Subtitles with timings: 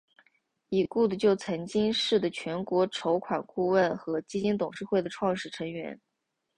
[0.69, 5.95] 已故的就曾经是的全国筹款顾问和基金董事会的创始成员。